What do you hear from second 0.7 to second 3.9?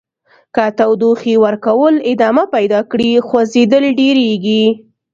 تودوخې ورکول ادامه پیدا کړي خوځیدل